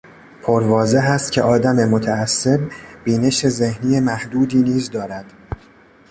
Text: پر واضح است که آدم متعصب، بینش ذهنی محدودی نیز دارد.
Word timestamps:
پر 0.41 0.63
واضح 0.63 1.03
است 1.09 1.31
که 1.31 1.41
آدم 1.41 1.89
متعصب، 1.89 2.59
بینش 3.03 3.47
ذهنی 3.47 3.99
محدودی 3.99 4.61
نیز 4.63 4.89
دارد. 4.91 5.33